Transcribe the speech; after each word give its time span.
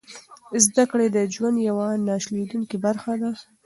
زده 0.65 0.83
کړه 0.91 1.05
د 1.15 1.17
ژوند 1.33 1.57
یوه 1.69 1.87
نه 2.07 2.13
شلېدونکې 2.23 2.77
برخه 2.85 3.13
ده. 3.21 3.31